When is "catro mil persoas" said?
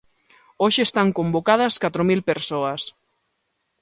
1.83-2.81